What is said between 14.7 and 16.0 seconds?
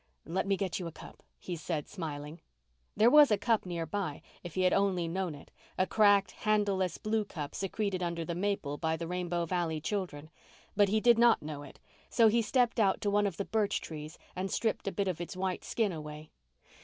a bit of its white skin